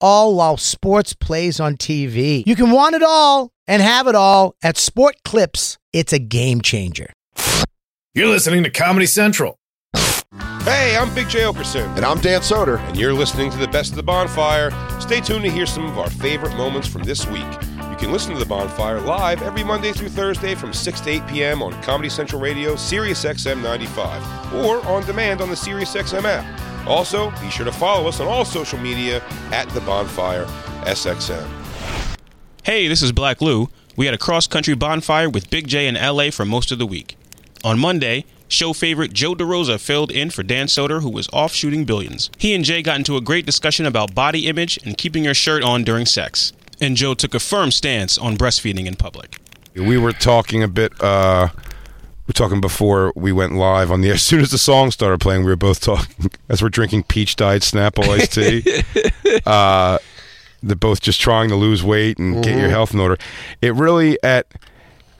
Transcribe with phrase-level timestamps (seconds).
[0.00, 2.42] all while sports plays on TV.
[2.46, 5.78] You can want it all and have it all at Sport Clips.
[5.92, 7.12] It's a game changer.
[8.14, 9.56] You're listening to Comedy Central.
[10.64, 11.94] Hey, I'm Big Jay Oakerson.
[11.96, 12.78] And I'm Dan Soder.
[12.78, 14.70] And you're listening to the best of the bonfire.
[15.00, 17.44] Stay tuned to hear some of our favorite moments from this week.
[17.94, 21.26] You can listen to the bonfire live every Monday through Thursday from 6 to 8
[21.28, 21.62] p.m.
[21.62, 26.88] on Comedy Central Radio, Sirius XM 95, or on demand on the Sirius XM app.
[26.88, 29.22] Also, be sure to follow us on all social media
[29.52, 30.44] at The Bonfire
[30.82, 31.48] SXM.
[32.64, 33.68] Hey, this is Black Lou.
[33.94, 36.86] We had a cross country bonfire with Big Jay in LA for most of the
[36.86, 37.16] week.
[37.62, 41.84] On Monday, show favorite Joe DeRosa filled in for Dan Soder, who was off shooting
[41.84, 42.28] billions.
[42.38, 45.62] He and Jay got into a great discussion about body image and keeping your shirt
[45.62, 46.52] on during sex.
[46.80, 49.38] And Joe took a firm stance on breastfeeding in public.
[49.74, 51.48] We were talking a bit uh,
[52.26, 55.42] we're talking before we went live on the as soon as the song started playing
[55.44, 58.82] we were both talking as we're drinking peach dyed snapple iced tea.
[59.46, 59.98] Uh,
[60.62, 63.18] they're both just trying to lose weight and get your health in order.
[63.60, 64.46] It really at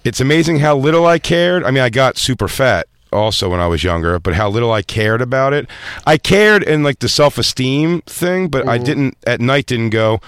[0.05, 1.65] it's amazing how little i cared.
[1.65, 4.83] I mean i got super fat also when i was younger but how little i
[4.83, 5.67] cared about it
[6.07, 10.21] i cared in like the self-esteem thing but i didn't at night didn't go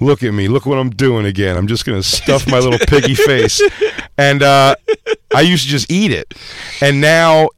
[0.00, 3.14] look at me look what i'm doing again i'm just gonna stuff my little piggy
[3.30, 3.60] face
[4.18, 4.74] and uh
[5.34, 6.32] I used to just eat it,
[6.80, 7.48] and now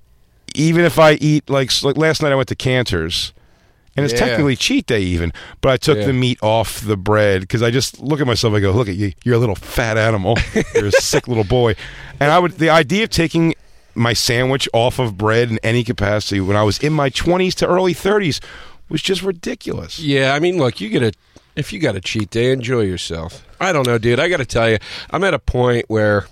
[0.55, 3.35] even if I eat like like last night, I went to Canter's,
[3.95, 4.21] and it's Yeah.
[4.21, 6.07] technically cheat day even, but I took Yeah.
[6.07, 8.55] the meat off the bread because I just look at myself.
[8.55, 10.39] I go, look at you, you're a little fat animal,
[10.75, 11.75] you're a sick little boy,
[12.19, 13.55] and I would the idea of taking
[13.97, 17.67] my sandwich off of bread in any capacity when I was in my 20s to
[17.67, 18.43] early 30s
[18.89, 19.99] was just ridiculous.
[19.99, 21.13] Yeah, I mean, look, you get a
[21.57, 23.45] if you got a cheat day, enjoy yourself.
[23.59, 24.21] I don't know, dude.
[24.21, 24.77] I got to tell you,
[25.11, 26.27] I'm at a point where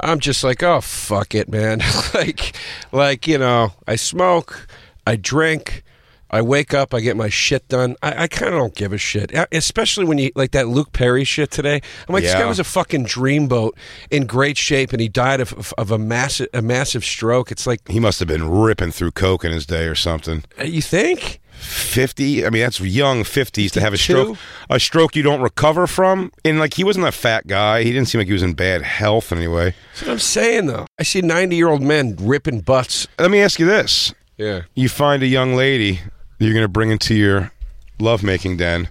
[0.00, 1.82] I'm just like, oh fuck it, man.
[2.14, 2.56] like,
[2.92, 4.66] like you know, I smoke,
[5.06, 5.84] I drink.
[6.30, 7.96] I wake up, I get my shit done.
[8.02, 11.24] I, I kind of don't give a shit, especially when you like that Luke Perry
[11.24, 11.80] shit today.
[12.08, 13.72] I'm like, this guy was a fucking dreamboat
[14.10, 17.50] in great shape, and he died of, of, of a massive a massive stroke.
[17.50, 20.44] It's like, He must have been ripping through coke in his day or something.
[20.58, 21.40] uh, you think?
[21.54, 24.38] 50 i mean that's young 50s to have a stroke
[24.70, 28.08] a stroke you don't recover from and like he wasn't a fat guy he didn't
[28.08, 30.86] seem like he was in bad health anyway That's what I'm saying, though.
[30.98, 33.06] I see 90 year old men ripping butts.
[33.18, 34.62] let me ask you this Yeah.
[34.74, 36.00] you find a young lady
[36.40, 37.52] that you're going to bring into your
[38.00, 38.88] lovemaking den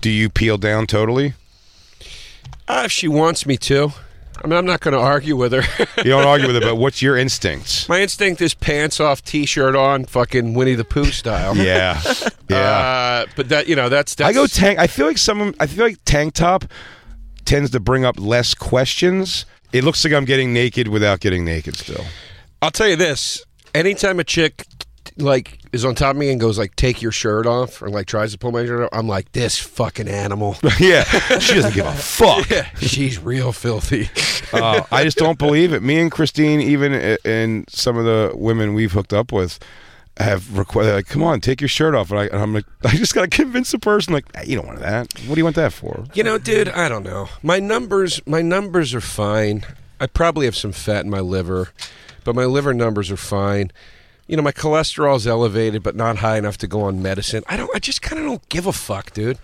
[0.00, 1.32] do you peel down totally
[2.68, 3.92] Uh, if she wants me to.
[4.42, 5.62] I mean, I'm not going to argue with her.
[5.98, 9.74] you don't argue with it but what's your instincts My instinct is pants off, t-shirt
[9.76, 11.56] on, fucking Winnie the Pooh style.
[11.56, 12.00] yeah
[12.50, 15.54] yeah Uh, but that you know that's, that's i go tank i feel like some.
[15.60, 16.64] i feel like tank top
[17.44, 21.76] tends to bring up less questions it looks like i'm getting naked without getting naked
[21.76, 22.04] still
[22.60, 24.64] I'll tell you this: anytime a chick
[25.16, 28.06] like is on top of me and goes like, "Take your shirt off," or like
[28.06, 31.04] tries to pull my shirt off, I'm like, "This fucking animal." yeah
[31.38, 34.10] she doesn't give a fuck yeah, she's real filthy.
[34.52, 35.82] uh, I just don't believe it.
[35.82, 39.58] Me and Christine, even and some of the women we've hooked up with,
[40.16, 42.96] have requested like, "Come on, take your shirt off." And, I, and I'm like, I
[42.96, 45.12] just gotta convince the person, like, "Hey, you don't want that.
[45.26, 46.04] What do you want that for?
[46.14, 47.28] You know, dude, I don't know.
[47.42, 49.64] My numbers, my numbers are fine.
[50.00, 51.70] I probably have some fat in my liver,
[52.24, 53.70] but my liver numbers are fine.
[54.32, 57.44] You know, my cholesterol's elevated, but not high enough to go on medicine.
[57.48, 57.70] I don't.
[57.74, 59.38] I just kind of don't give a fuck, dude.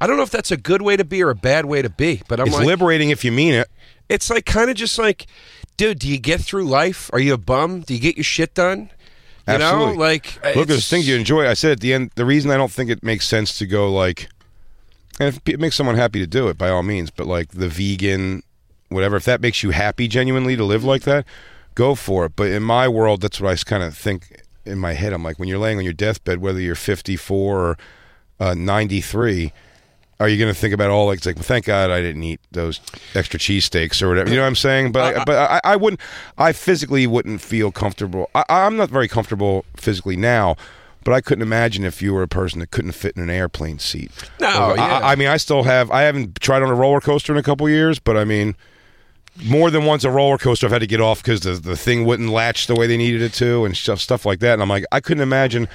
[0.00, 1.90] I don't know if that's a good way to be or a bad way to
[1.90, 3.68] be, but I'm it's like, liberating if you mean it.
[4.08, 5.26] it's like kind of just like,
[5.76, 7.10] dude, do you get through life?
[7.12, 7.82] Are you a bum?
[7.82, 8.88] Do you get your shit done?
[9.46, 9.92] You Absolutely.
[9.92, 11.46] know, like uh, Look, it's- there's things you enjoy.
[11.46, 13.92] I said at the end, the reason I don't think it makes sense to go
[13.92, 14.30] like,
[15.18, 17.10] and if it makes someone happy to do it, by all means.
[17.10, 18.42] But like the vegan,
[18.88, 21.26] whatever, if that makes you happy genuinely to live like that,
[21.80, 22.32] go for it.
[22.36, 25.12] But in my world, that's what I kind of think in my head.
[25.12, 27.78] I'm like, when you're laying on your deathbed, whether you're 54 or
[28.38, 29.52] uh, 93,
[30.20, 32.22] are you going to think about all like, it's like, well, thank God I didn't
[32.22, 32.80] eat those
[33.14, 34.28] extra cheesesteaks or whatever.
[34.28, 34.92] You know what I'm saying?
[34.92, 36.00] But I, but I, I wouldn't.
[36.36, 38.28] I physically wouldn't feel comfortable.
[38.34, 40.56] I, I'm not very comfortable physically now.
[41.02, 43.78] But I couldn't imagine if you were a person that couldn't fit in an airplane
[43.78, 44.10] seat.
[44.38, 44.98] No, I- yeah.
[44.98, 45.90] I, I mean, I still have.
[45.90, 48.54] I haven't tried on a roller coaster in a couple years, but I mean,
[49.44, 52.04] more than once a roller coaster I've had to get off because the the thing
[52.04, 54.54] wouldn't latch the way they needed it to, and stuff stuff like that.
[54.54, 55.68] And I'm like, I couldn't imagine,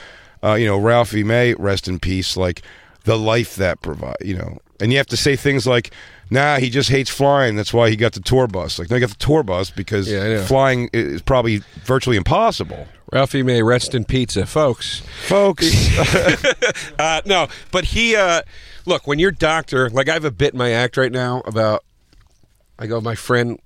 [0.43, 2.35] uh, you know, Ralphie May, rest in peace.
[2.37, 2.61] Like,
[3.05, 4.57] the life that provide, you know.
[4.79, 5.91] And you have to say things like,
[6.29, 7.55] "Nah, he just hates flying.
[7.55, 10.43] That's why he got the tour bus." Like, they got the tour bus because Yeah,
[10.45, 12.87] flying is probably virtually impossible.
[13.13, 15.01] Ralphie may rest in pizza, folks.
[15.27, 15.65] Folks,
[16.99, 18.41] Uh, no, but he uh,
[18.85, 21.83] look when your doctor like I have a bit in my act right now about.
[22.77, 23.01] I go.
[23.01, 23.59] My friend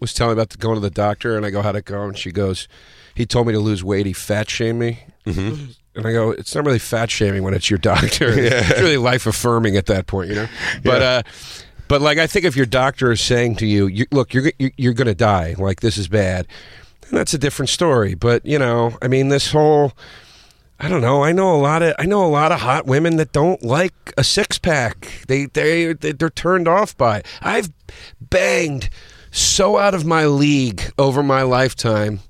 [0.00, 2.04] was telling me about the, going to the doctor, and I go, "How'd it go?"
[2.04, 2.68] And she goes,
[3.14, 4.06] "He told me to lose weight.
[4.06, 5.64] He fat shamed me." Mm-hmm.
[5.94, 8.28] And I go, "It's not really fat shaming when it's your doctor.
[8.36, 10.48] It's really life affirming at that point, you know."
[10.82, 11.22] But uh,
[11.88, 14.94] but like I think if your doctor is saying to you, you "Look, you're you're,
[14.94, 15.54] going to die.
[15.58, 16.46] Like this is bad,"
[17.02, 18.14] then that's a different story.
[18.14, 19.92] But you know, I mean, this whole.
[20.78, 21.24] I don't know.
[21.24, 23.94] I know a lot of I know a lot of hot women that don't like
[24.18, 25.24] a six pack.
[25.26, 27.18] They they they're turned off by.
[27.18, 27.26] it.
[27.40, 27.70] I've
[28.20, 28.90] banged
[29.30, 32.20] so out of my league over my lifetime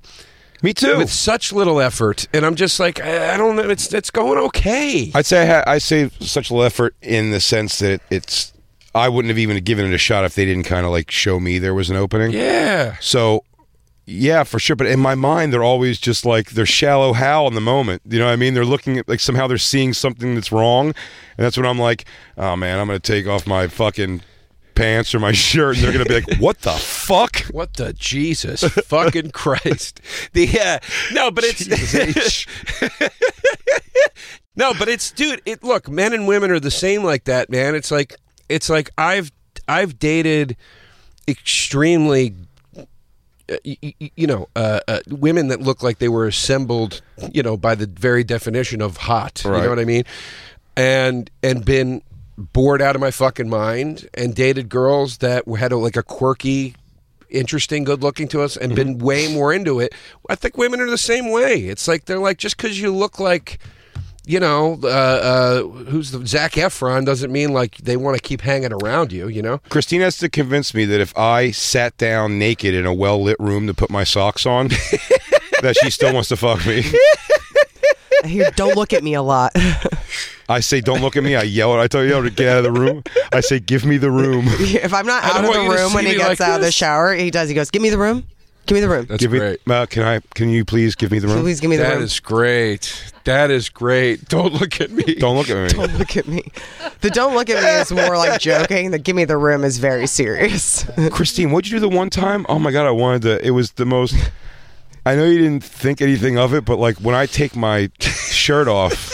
[0.61, 0.97] me too.
[0.97, 3.69] with such little effort, and I'm just like I, I don't know.
[3.69, 5.11] It's it's going okay.
[5.13, 8.53] I'd say I, ha- I say such little effort in the sense that it's.
[8.95, 11.39] I wouldn't have even given it a shot if they didn't kind of like show
[11.39, 12.31] me there was an opening.
[12.31, 12.95] yeah.
[12.99, 13.43] So,
[14.09, 14.77] yeah, for sure.
[14.77, 18.01] But in my mind, they're always just like they're shallow Hal in the moment.
[18.07, 18.53] You know what I mean?
[18.53, 22.05] They're looking at like somehow they're seeing something that's wrong, and that's when I'm like,
[22.37, 24.21] oh man, I'm gonna take off my fucking
[24.75, 27.37] pants or my shirt, and they're gonna be like, what the fuck?
[27.51, 29.99] What the Jesus fucking Christ?
[30.33, 30.79] The uh,
[31.11, 31.67] no, but it's
[34.55, 35.41] no, but it's dude.
[35.45, 37.75] It look, men and women are the same like that, man.
[37.75, 38.15] It's like
[38.47, 39.31] it's like I've
[39.67, 40.55] I've dated
[41.27, 42.35] extremely.
[43.49, 47.01] Uh, y- y- you know, uh, uh, women that look like they were assembled,
[47.33, 49.41] you know, by the very definition of hot.
[49.45, 50.03] You know what I mean?
[50.75, 52.01] And and been
[52.37, 56.75] bored out of my fucking mind, and dated girls that had a, like a quirky
[57.29, 59.93] interesting, good looking to us, and been way more into it.
[60.29, 61.61] I think women are the same way.
[61.61, 63.59] It's like they're like just because you look like.
[64.27, 68.41] You know, uh, uh, who's the Zac Efron doesn't mean like they want to keep
[68.41, 69.29] hanging around you.
[69.29, 72.93] You know, Christine has to convince me that if I sat down naked in a
[72.93, 74.67] well lit room to put my socks on,
[75.61, 76.83] that she still wants to fuck me.
[78.21, 79.53] I hear "Don't look at me" a lot.
[80.49, 81.79] I say, "Don't look at me." I yell.
[81.79, 83.03] I tell you to get out of the room.
[83.31, 86.15] I say, "Give me the room." if I'm not out of the room when he
[86.15, 87.47] gets like out of the shower, he does.
[87.47, 88.25] He goes, "Give me the room.
[88.67, 89.05] Give me the room.
[89.05, 89.39] that's give me.
[89.39, 89.59] great.
[89.67, 90.19] Uh, can I?
[90.35, 91.41] Can you please give me the room?
[91.41, 93.13] Please give me the That room." is great.
[93.23, 94.27] That is great.
[94.29, 95.15] Don't look at me.
[95.15, 95.69] Don't look at me.
[95.69, 96.43] Don't look at me.
[97.01, 98.91] The "Don't look at me" is more like joking.
[98.91, 100.85] The "Give me the room" is very serious.
[101.11, 102.45] Christine, what'd you do the one time?
[102.49, 103.45] Oh my god, I wanted to.
[103.45, 104.13] It was the most.
[105.05, 108.67] I know you didn't think anything of it, but like when I take my shirt
[108.67, 109.09] off,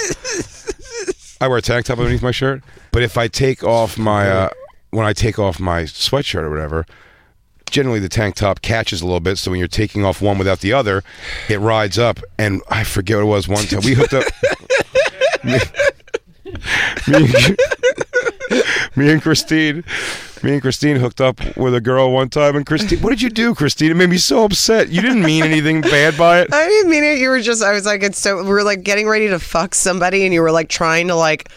[1.40, 2.64] I wear a tank top underneath my shirt.
[2.92, 4.50] But if I take off my, uh,
[4.90, 6.86] when I take off my sweatshirt or whatever,
[7.74, 9.38] generally the tank top catches a little bit.
[9.38, 11.04] So when you're taking off one without the other,
[11.50, 12.20] it rides up.
[12.38, 13.82] And I forget what it was one time.
[13.84, 14.24] We hooked up.
[15.44, 15.60] me,
[17.08, 18.66] me, and,
[18.96, 19.84] me and Christine,
[20.44, 22.56] me and Christine hooked up with a girl one time.
[22.56, 23.90] And Christine, what did you do, Christine?
[23.90, 24.90] It made me so upset.
[24.90, 26.54] You didn't mean anything bad by it.
[26.54, 27.18] I didn't mean it.
[27.18, 27.64] You were just.
[27.64, 28.38] I was like, it's so.
[28.38, 31.50] We were like getting ready to fuck somebody, and you were like trying to like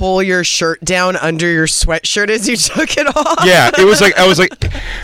[0.00, 3.44] pull your shirt down under your sweatshirt as you took it off.
[3.44, 4.50] Yeah, it was like I was like,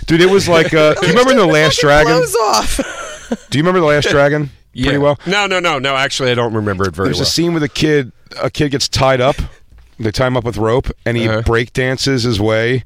[0.07, 0.73] dude, it was like.
[0.73, 2.13] Uh, do you remember the Last Dragon?
[2.13, 2.77] Clothes off.
[3.51, 4.51] Do you remember the Last Dragon?
[4.73, 5.19] Pretty well.
[5.27, 5.95] No, no, no, no.
[5.97, 7.23] Actually, I don't remember it very There's well.
[7.25, 8.13] a scene with a kid.
[8.43, 9.37] A kid gets tied up.
[9.99, 11.43] They tie him up with rope, and he Uh-huh.
[11.43, 12.85] break dances his way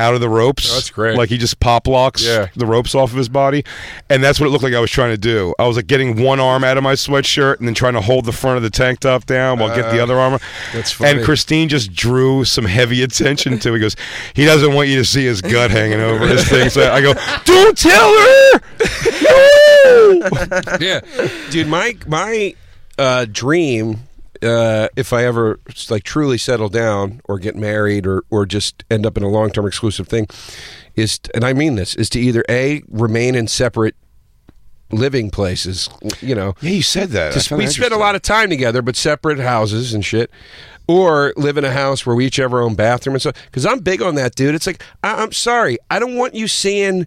[0.00, 0.70] out of the ropes.
[0.70, 1.16] Oh, that's great.
[1.16, 2.48] Like he just pop locks Yeah.
[2.56, 3.64] the ropes off of his body,
[4.08, 5.54] and that's what it looked like I was trying to do.
[5.58, 8.24] I was like getting one arm out of my sweatshirt and then trying to hold
[8.24, 10.34] the front of the tank top down while get the other arm.
[10.34, 10.38] Uh,
[10.72, 11.16] that's funny.
[11.18, 13.70] And Christine just drew some heavy attention to.
[13.70, 13.74] it.
[13.74, 13.96] He goes,
[14.34, 16.70] he doesn't want you to see his gut hanging over his thing.
[16.70, 17.14] So I go,
[17.44, 18.60] don't tell her.
[19.22, 20.20] No.
[20.80, 21.00] yeah,
[21.50, 21.68] dude.
[21.68, 22.54] My my
[22.98, 23.98] uh, dream,
[24.42, 29.04] uh, if I ever like truly settle down or get married or or just end
[29.06, 30.26] up in a long term exclusive thing,
[30.96, 33.94] is and I mean this is to either a remain in separate
[34.92, 35.88] living places.
[36.20, 37.32] You know, Yeah, you said that.
[37.58, 40.30] We spend a lot of time together, but separate houses and shit.
[40.88, 43.36] Or live in a house where we each have our own bathroom and stuff.
[43.46, 44.56] Because I'm big on that, dude.
[44.56, 47.06] It's like I- I'm sorry, I don't want you seeing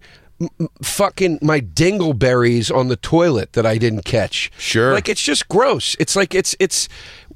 [0.59, 4.51] m- fucking my dingleberries on the toilet that I didn't catch.
[4.57, 4.93] Sure.
[4.93, 5.95] like it's just gross.
[5.99, 6.87] It's like it's it's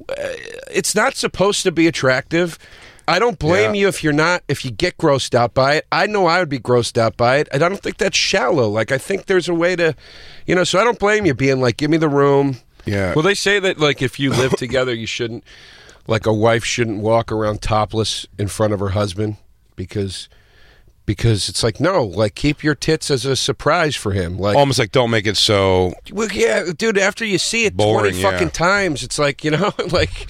[0.10, 0.14] uh,
[0.72, 2.58] it's not supposed to be attractive.
[3.10, 3.82] I don't blame Yeah.
[3.82, 5.88] you if you're not if you get grossed out by it.
[5.92, 7.48] I know I would be grossed out by it.
[7.54, 8.68] I don't think that's shallow.
[8.70, 9.96] Like I think there's a way to,
[10.46, 10.64] you know.
[10.66, 12.58] So I don't blame you being like, give me the room.
[12.86, 13.14] Yeah.
[13.14, 15.44] Well, they say that like if you live together, you shouldn't,
[16.08, 19.38] like a wife shouldn't walk around topless in front of her husband
[19.78, 20.28] because
[21.08, 24.38] because it's like no, like keep your tits as a surprise for him.
[24.38, 27.00] Like Almost like don't make it so well, yeah, dude.
[27.00, 28.32] After you see it Boring, twenty yeah.
[28.32, 30.28] fucking times, it's like you know, like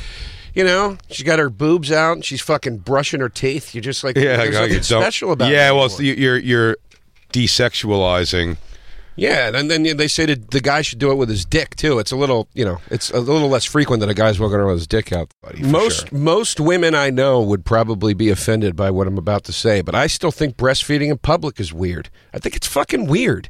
[0.53, 2.13] You know, she's got her boobs out.
[2.13, 3.75] and She's fucking brushing her teeth.
[3.75, 5.51] You're just like, Yeah, there's nothing special about.
[5.51, 6.77] Yeah, well, you're you're
[7.33, 8.57] desexualizing.
[9.17, 11.97] Yeah, and then they say that the guy should do it with his dick too.
[11.97, 14.67] It's a little, you know, it's a little less frequent than a guy's walking around
[14.67, 15.31] with his dick out.
[15.43, 16.17] for most sure.
[16.19, 19.95] most women I know would probably be offended by what I'm about to say, but
[19.95, 22.09] I still think breastfeeding in public is weird.
[22.33, 23.49] I think it's fucking weird.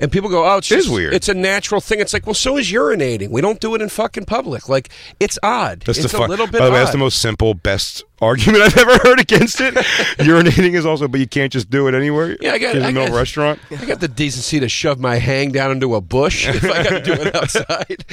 [0.00, 1.14] And people go, "Oh, it's It just- weird.
[1.14, 3.30] It's a natural thing." It's like, well, so is urinating.
[3.30, 4.68] We don't do it in fucking public.
[4.68, 4.88] Like,
[5.20, 5.84] it's odd.
[5.86, 6.26] That's it's the fun.
[6.26, 6.58] a little bit.
[6.58, 6.80] By the way, odd.
[6.80, 9.74] that's the most simple, best argument I've ever heard against it.
[10.18, 12.36] Urinating is also, but you can't just do it anywhere.
[12.40, 13.60] Yeah, I got- in the I middle of got- a restaurant.
[13.70, 16.90] I got the decency to shove my hang down into a bush if I got
[16.90, 18.04] to do it outside.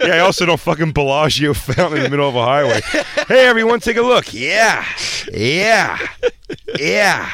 [0.00, 2.80] Yeah, I also don't fucking Bellagio fountain in the middle of a highway.
[3.28, 4.32] hey, everyone, take a look.
[4.32, 4.84] Yeah,
[5.32, 5.98] yeah,
[6.78, 7.30] yeah,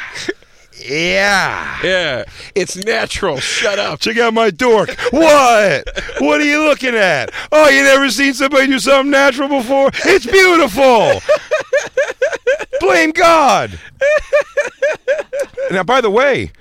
[0.84, 1.78] yeah.
[1.82, 3.38] yeah, it's natural.
[3.38, 4.00] Shut up.
[4.00, 4.90] Check out my dork.
[5.10, 5.88] What?
[6.18, 7.30] What are you looking at?
[7.52, 9.90] Oh, you never seen somebody do something natural before?
[10.04, 11.20] It's beautiful.
[12.80, 13.78] Blame God.
[15.70, 16.52] Now, by the way,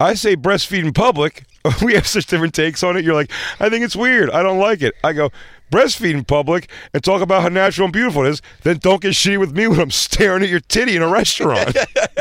[0.00, 1.44] I say breastfeed in public.
[1.82, 3.04] We have such different takes on it.
[3.04, 4.30] You're like, I think it's weird.
[4.30, 4.94] I don't like it.
[5.04, 5.30] I go,
[5.70, 8.42] breastfeed in public and talk about how natural and beautiful it is.
[8.62, 11.76] Then don't get shitty with me when I'm staring at your titty in a restaurant.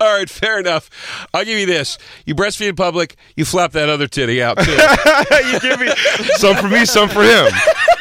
[0.00, 0.90] All right, fair enough.
[1.32, 4.70] I'll give you this: you breastfeed in public, you flap that other titty out too.
[5.46, 5.88] you give me
[6.36, 7.48] some for me, some for him.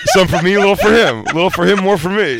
[0.07, 1.19] Some for me, a little for him.
[1.27, 2.39] A little for him, more for me.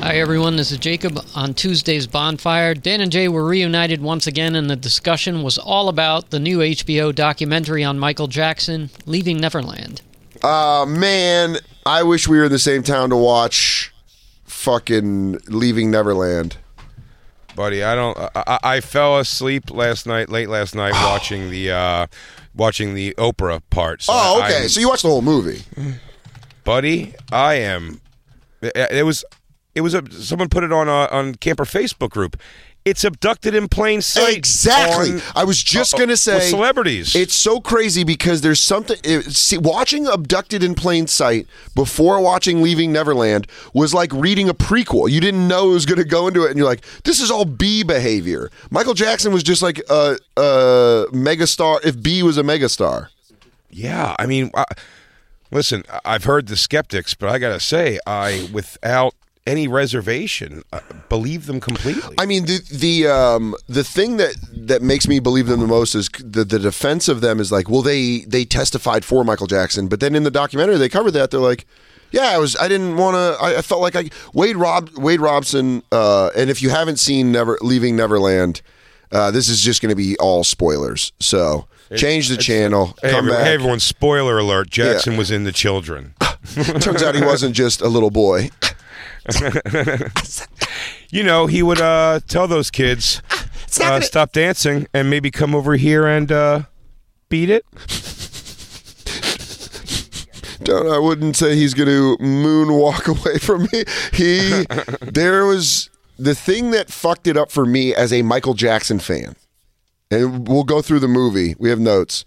[0.00, 1.18] Hi everyone, this is Jacob.
[1.34, 5.88] On Tuesday's Bonfire, Dan and Jay were reunited once again, and the discussion was all
[5.88, 10.00] about the new HBO documentary on Michael Jackson, Leaving Neverland.
[10.42, 13.92] Uh, man, I wish we were in the same town to watch
[14.44, 16.56] fucking Leaving Neverland.
[17.56, 18.16] Buddy, I don't.
[18.18, 22.06] I, I- I fell asleep last night, late last night, watching the uh,
[22.54, 24.02] watching the Oprah part.
[24.02, 24.58] So Oh, okay.
[24.60, 25.62] I'm- so you watched the whole movie.
[26.64, 28.00] buddy, I am.
[28.62, 29.24] It, it was.
[29.74, 32.36] It was a, someone put it on uh, on camper Facebook group.
[32.88, 34.36] It's abducted in plain sight.
[34.36, 35.12] Exactly.
[35.12, 37.14] on- I was just uh, gonna say celebrities.
[37.14, 38.96] It's so crazy because there's something.
[39.04, 44.54] It, see, watching Abducted in Plain Sight before watching Leaving Neverland was like reading a
[44.54, 45.10] prequel.
[45.10, 47.30] You didn't know it was going to go into it, and you're like, "This is
[47.30, 51.84] all B behavior." Michael Jackson was just like a, a megastar.
[51.84, 53.08] If B was a megastar,
[53.70, 54.64] Yeah, I mean, I,
[55.50, 59.14] listen, I've heard the skeptics, but I gotta say, I without
[59.48, 62.14] any reservation uh, believe them completely.
[62.18, 65.94] I mean, the the um, the thing that that makes me believe them the most
[65.94, 69.88] is the the defense of them is like, well, they they testified for Michael Jackson,
[69.88, 71.30] but then in the documentary they covered that.
[71.30, 71.66] They're like,
[72.10, 73.42] yeah, I was I didn't want to.
[73.42, 77.32] I, I felt like I Wade Rob Wade Robson, uh, and if you haven't seen
[77.32, 78.60] Never Leaving Neverland,
[79.10, 81.12] uh, this is just going to be all spoilers.
[81.20, 83.46] So change the channel, hey, come everyone, back.
[83.46, 83.80] hey, everyone!
[83.80, 86.14] Spoiler alert: Jackson was in the Children.
[86.80, 88.50] Turns out he wasn't just a little boy.
[91.10, 93.22] You know, he would uh, tell those kids
[93.80, 96.62] uh, stop dancing and maybe come over here and uh,
[97.30, 97.64] beat it.
[100.64, 103.84] Don't I wouldn't say he's going to moonwalk away from me.
[104.12, 104.66] He
[105.00, 109.34] there was the thing that fucked it up for me as a Michael Jackson fan.
[110.10, 111.54] And we'll go through the movie.
[111.58, 112.24] We have notes.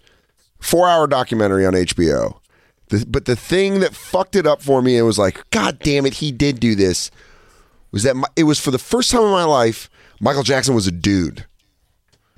[0.60, 2.40] 4-hour documentary on HBO.
[2.92, 6.06] The, but the thing that fucked it up for me and was like, god damn
[6.06, 7.10] it, he did do this
[7.92, 10.86] was that my, it was for the first time in my life Michael Jackson was
[10.88, 11.46] a dude.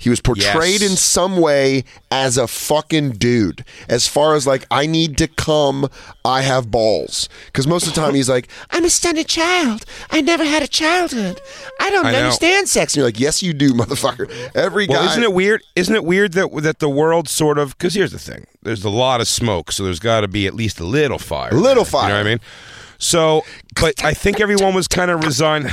[0.04, 0.92] He was portrayed Yes.
[0.92, 3.64] in some way as a fucking dude.
[3.88, 5.88] As far as like, I need to come,
[6.26, 7.30] I have balls.
[7.46, 9.86] Because most of the time he's like, I'm a stunted child.
[10.12, 11.40] I never had a childhood.
[11.80, 12.18] I don't I know.
[12.20, 12.94] understand sex.
[12.94, 14.30] And you're like, yes, you do, motherfucker.
[14.54, 15.12] Every Well, guy.
[15.12, 15.64] isn't it weird?
[15.76, 17.78] Isn't it weird that that the world sort of?
[17.78, 20.54] Because here's the thing: there's a lot of smoke, so there's got to be at
[20.54, 21.50] least a little fire.
[21.52, 22.10] A little there, You fire.
[22.10, 22.40] know what I mean?
[23.00, 23.44] So,
[23.80, 25.66] but I think everyone was kind of resigned.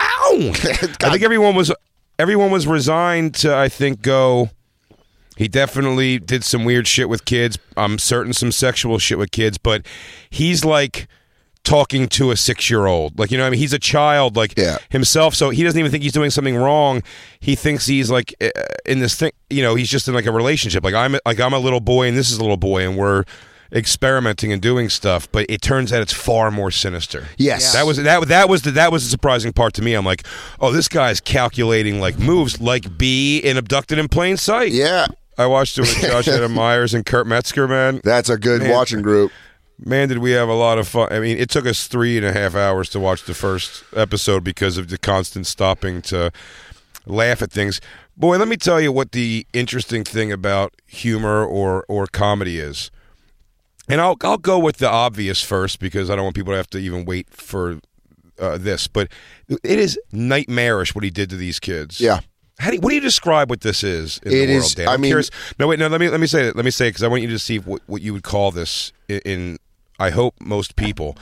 [0.00, 0.52] Ow!
[0.54, 1.72] I think everyone was
[2.18, 3.54] everyone was resigned to.
[3.54, 4.50] I think go.
[5.36, 7.58] He definitely did some weird shit with kids.
[7.76, 9.84] I'm certain some sexual shit with kids, but
[10.30, 11.08] he's like
[11.64, 13.18] talking to a six year old.
[13.18, 13.58] Like, you know what I mean?
[13.58, 14.78] He's a child, like Yeah.
[14.90, 15.34] himself.
[15.34, 17.02] So he doesn't even think he's doing something wrong.
[17.40, 18.50] He thinks he's like uh,
[18.86, 20.84] in this thing, you know, he's just in like a relationship.
[20.84, 23.24] Like I'm like I'm a little boy and this is a little boy and we're
[23.72, 27.26] experimenting and doing stuff, but it turns out it's far more sinister.
[27.36, 27.72] Yes.
[27.72, 29.94] That was that that was the that was the surprising part to me.
[29.94, 30.26] I'm like,
[30.60, 35.06] "Oh, this guy's calculating like moves like B in Abducted in Plain Sight." yeah.
[35.36, 38.00] I watched it with Josh Adam Meyers and Kurt Metzger, man.
[38.04, 38.70] That's a good Man.
[38.70, 39.32] watching group.
[39.84, 41.12] Man, did we have a lot of fun.
[41.12, 44.44] I mean, it took us three and a half hours to watch the first episode
[44.44, 46.30] because of the constant stopping to
[47.06, 47.80] laugh at things.
[48.16, 52.92] Boy, let me tell you what the interesting thing about humor or, or comedy is.
[53.88, 56.70] And I'll, I'll go with the obvious first because I don't want people to have
[56.70, 57.80] to even wait for
[58.38, 59.08] uh, this, but
[59.48, 62.00] it is nightmarish what he did to these kids.
[62.00, 62.20] Yeah.
[62.58, 64.74] How do you, what do you describe what this is in It the world, is-
[64.74, 64.88] Dan?
[64.88, 65.30] I I'm mean- curious.
[65.58, 65.88] No, wait, no.
[65.88, 66.56] Let me let me say it.
[66.56, 68.50] Let me say it because I want you to see what, what you would call
[68.52, 69.58] this in, in.
[69.98, 71.16] I hope most people.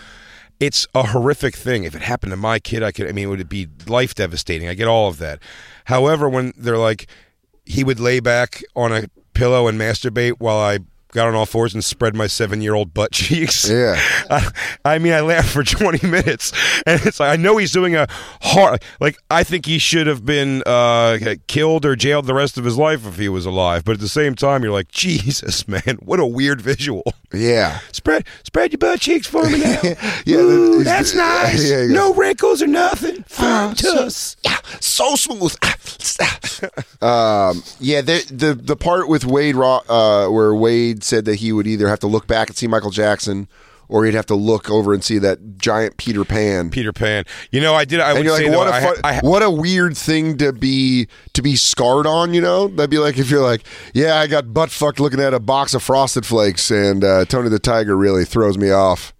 [0.61, 1.85] It's a horrific thing.
[1.85, 3.09] If it happened to my kid, I could.
[3.09, 4.69] I mean, would it would be life devastating.
[4.69, 5.41] I get all of that.
[5.87, 7.07] However, when they're like,
[7.67, 9.05] he would lay back on a
[9.35, 10.79] pillow and masturbate while I
[11.13, 13.69] got on all fours and spread my seven-year-old butt cheeks.
[13.69, 13.95] Yeah.
[14.29, 14.51] I,
[14.85, 16.53] I mean, I laughed for 20 minutes,
[16.85, 18.07] and it's like I know he's doing a
[18.43, 18.83] hard.
[19.01, 22.77] Like I think he should have been uh, killed or jailed the rest of his
[22.77, 23.85] life if he was alive.
[23.85, 27.05] But at the same time, you're like, Jesus, man, what a weird visual.
[27.33, 27.79] Yeah.
[27.93, 29.81] Spread, spread your butt cheeks for me now.
[30.27, 31.69] Yeah, Ooh, that- that's nice.
[31.71, 33.23] Yeah, no wrinkles or nothing.
[33.25, 34.37] Firm tuss.
[34.45, 35.55] Yeah, so smooth.
[37.01, 41.67] um, yeah, the, the the part with Wade, uh, where Wade said that he would
[41.67, 43.49] either have to look back and see Michael Jackson,
[43.93, 46.71] or he'd have to look over and see that giant Peter Pan.
[46.71, 47.25] Peter Pan.
[47.51, 48.01] You know, I did.
[48.01, 50.39] I and would say like, what though, a I, fun, I, what a weird thing
[50.39, 52.33] to be to be scarred on.
[52.35, 55.35] You know, that'd be like if you're like, yeah, I got butt fucked looking at
[55.35, 59.13] a box of Frosted Flakes, and uh, Tony the Tiger really throws me off.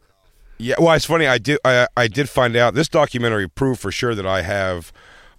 [0.59, 1.27] Yeah, well, it's funny.
[1.27, 1.59] I did.
[1.65, 4.93] I, I did find out this documentary proved for sure that I have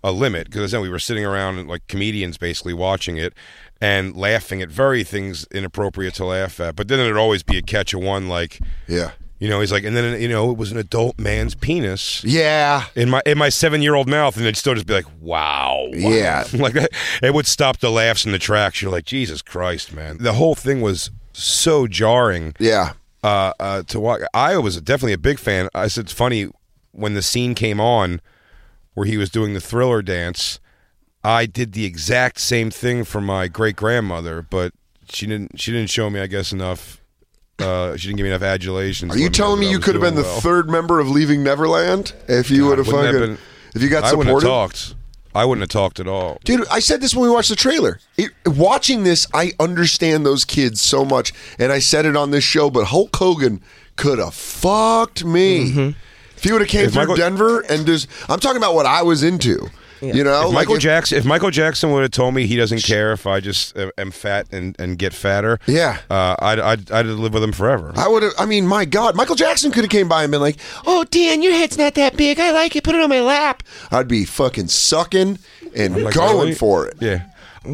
[0.04, 3.34] a limit because then we were sitting around like comedians basically watching it
[3.80, 6.76] and laughing at very things inappropriate to laugh at.
[6.76, 9.84] But then there'd always be a catch of one, like Yeah, you know, he's like,
[9.84, 12.24] and then you know, it was an adult man's penis.
[12.24, 15.08] yeah, In my in my seven year old mouth, and they'd still just be like,
[15.20, 15.90] wow, wow.
[15.94, 16.46] Yeah.
[16.54, 16.92] like that.
[17.22, 18.82] It would stop the laughs in the tracks.
[18.82, 20.18] You're like, Jesus Christ, man!
[20.20, 22.94] The whole thing was so jarring yeah.
[23.24, 24.22] uh, uh, to watch.
[24.34, 25.68] I was definitely a big fan.
[25.74, 26.50] I said it's funny
[26.92, 28.22] when the scene came on
[28.94, 30.60] where he was doing the thriller dance.
[31.24, 34.74] I did the exact same thing for my great grandmother, but
[35.10, 35.60] she didn't.
[35.60, 37.02] She didn't show me, I guess, enough.
[37.60, 39.14] Uh, she didn't give me enough adulations.
[39.14, 42.50] Are you telling me you could have been the third member of Leaving Neverland if
[42.50, 43.38] you would have wouldn't fucking been-
[43.76, 44.96] if you got I wouldn't have talked.
[45.36, 46.40] I wouldn't have talked at all.
[46.44, 48.00] Dude, I said this when we watched the trailer.
[48.18, 52.44] It, watching this, I understand those kids so much, and I said it on this
[52.44, 52.70] show.
[52.70, 53.62] But Hulk Hogan
[53.96, 55.96] could have fucked me
[56.36, 56.88] if he would have came Mm-hmm.
[56.88, 58.08] If through Michael- Denver and just.
[58.30, 59.70] I'm talking about what I was into.
[60.04, 62.56] You know, If like Michael if- Jackson, if Michael Jackson would have told me he
[62.56, 66.00] doesn't care if I just uh, am fat and, and get fatter, Yeah.
[66.10, 67.94] uh, I'd, I'd I'd live with him forever.
[67.96, 68.34] I would have.
[68.38, 71.42] I mean, my God, Michael Jackson could have came by and been like, "Oh, Dan,
[71.42, 72.40] your head's not that big.
[72.40, 72.84] I like it.
[72.84, 75.40] Put it on my lap." I'd be fucking sucking
[75.76, 76.54] and Like, going really?
[76.56, 76.98] for it.
[77.00, 77.24] Yeah.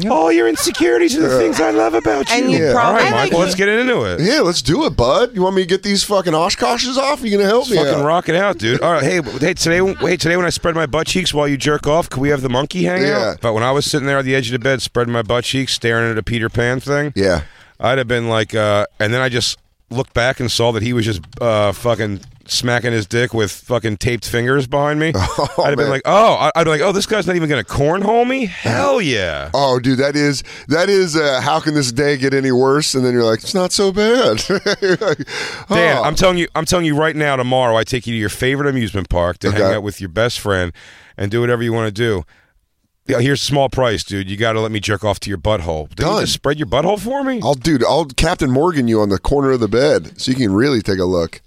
[0.08, 2.34] All your insecurities are the things I love about you.
[2.36, 2.72] And you Yeah.
[2.72, 4.20] probably All right, Michael, let's get into it.
[4.20, 5.34] Yeah, let's do it, bud.
[5.34, 7.22] You want me to get these fucking Oshkoshes off?
[7.22, 7.76] you gonna help me?
[7.76, 8.04] Fucking out?
[8.04, 8.80] rock it out, dude.
[8.82, 11.56] All right, hey, hey, today, wait, today when I spread my butt cheeks while you
[11.56, 13.30] jerk off, can we have the monkey hang Yeah.
[13.30, 13.40] out?
[13.40, 15.42] But when I was sitting there at the edge of the bed, spreading my butt
[15.44, 17.42] cheeks, staring at a Peter Pan thing, Yeah.
[17.80, 19.58] I'd have been like, uh, and then I just
[19.90, 23.96] looked back and saw that he was just uh, fucking smacking his dick with fucking
[23.98, 25.12] taped fingers behind me.
[25.42, 27.48] Oh, I'd have been like, oh, I- I'd be like, oh, this guy's not even
[27.48, 28.46] gonna cornhole me.
[28.46, 29.50] Hell yeah.
[29.54, 31.16] Oh, dude, that is that is.
[31.16, 32.94] Uh, how can this day get any worse?
[32.94, 34.42] And then you're like, it's not so bad.
[35.00, 35.18] Like,
[35.68, 36.02] Dan, oh.
[36.02, 37.36] I'm telling you, I'm telling you right now.
[37.36, 40.40] Tomorrow, I take you to your favorite amusement park to hang out with your best
[40.40, 40.72] friend
[41.16, 42.24] and do whatever you want to do.
[43.06, 44.30] Yeah, here's a small price, dude.
[44.30, 45.88] You got to let me jerk off to your butthole.
[45.90, 46.20] Did you Done.
[46.20, 47.40] just spread your butthole for me?
[47.42, 50.52] I'll dude, I'll Captain Morgan you on the corner of the bed so you can
[50.52, 51.40] really take a look.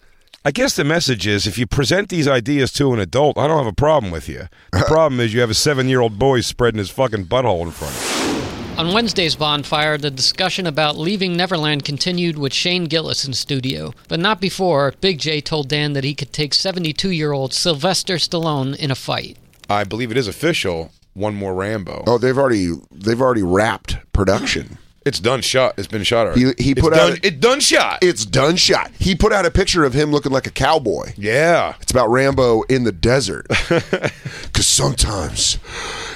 [0.45, 3.60] I guess the message is if you present these ideas to an adult, I don't
[3.60, 4.49] have a problem with you.
[4.73, 7.71] The problem is you have a seven year old boy spreading his fucking butthole in
[7.71, 8.77] front of you.
[8.77, 14.19] On Wednesday's bonfire, the discussion about leaving Neverland continued with Shane Gillis in studio, but
[14.19, 18.75] not before Big Jay told Dan that he could take 72 year old Sylvester Stallone
[18.75, 19.38] in a fight.
[19.69, 20.91] I believe it is official.
[21.13, 22.03] One more Rambo.
[22.06, 24.77] Oh, they've already they've already wrapped production.
[25.05, 25.73] It's done shot.
[25.77, 26.41] It's been shot already.
[26.57, 27.99] He- he It's put done, out- It done shot.
[28.01, 28.91] It's done shot.
[28.99, 31.13] He put out a picture of him looking like a cowboy.
[31.17, 31.73] yeah.
[31.81, 33.47] It's about Rambo in the desert.
[34.53, 35.57] Because sometimes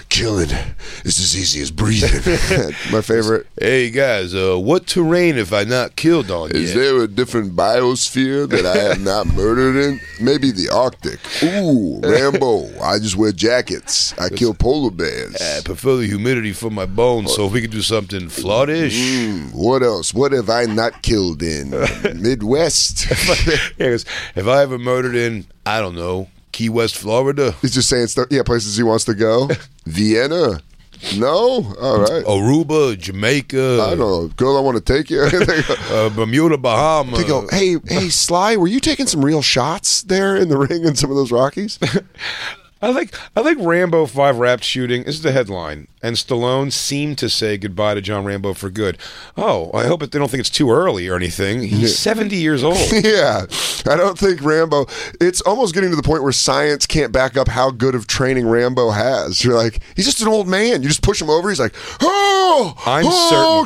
[0.10, 0.50] killing
[1.04, 2.22] is as easy as breathing.
[2.92, 3.48] My favorite.
[3.60, 8.48] Hey guys, uh, what terrain have I not killed on Is there a different biosphere
[8.50, 10.00] that I have not murdered in?
[10.22, 11.20] Maybe the Arctic.
[11.44, 12.80] Ooh, Rambo.
[12.80, 14.14] I just wear jackets.
[14.20, 15.36] I kill polar bears.
[15.42, 18.30] I prefer the humidity for my bones, so if we could do something
[18.82, 19.28] floodish.
[19.28, 20.14] Mm, what else?
[20.14, 21.72] What have I not killed in?
[22.22, 23.08] Midwest.
[23.78, 23.98] Yeah,
[24.36, 28.28] I ever murdered in, I don't know, Key West, Florida, He's just saying stuff.
[28.32, 29.48] Yeah, places he wants to go.
[29.86, 30.60] Vienna.
[31.16, 31.76] No.
[31.80, 32.26] All right.
[32.26, 34.28] Aruba, Jamaica, I don't know.
[34.30, 35.22] Girl, I want to take you.
[35.92, 37.20] uh, Bermuda, Bahamas.
[37.20, 40.84] they go, hey, hey, Sly, were you taking some real shots there in the ring
[40.84, 41.78] in some of those Rockies?
[42.82, 45.04] I like I like Rambo Five Wrapped shooting.
[45.04, 48.98] This is the headline, and Stallone seemed to say goodbye to John Rambo for good.
[49.36, 51.64] Oh, I hope they don't think it's too early or anything.
[51.64, 52.78] He's seventy years old.
[52.92, 53.46] yeah,
[53.88, 54.86] I don't think Rambo.
[55.20, 58.48] It's almost getting to the point where science can't back up how good of training
[58.48, 59.44] Rambo has.
[59.44, 60.84] You're like, he's just an old man.
[60.84, 61.50] You just push him over.
[61.50, 63.66] He's like, oh, I'm oh